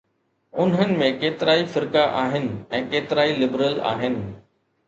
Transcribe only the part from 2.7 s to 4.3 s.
۽ ڪيترائي لبرل آهن.